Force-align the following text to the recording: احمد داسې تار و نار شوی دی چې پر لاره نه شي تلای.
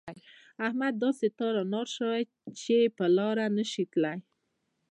احمد 0.67 0.93
داسې 1.03 1.27
تار 1.39 1.53
و 1.61 1.63
نار 1.73 1.87
شوی 1.95 2.21
دی 2.29 2.31
چې 2.61 2.77
پر 2.95 3.09
لاره 3.17 3.45
نه 3.57 3.63
شي 3.71 3.83
تلای. 3.93 4.17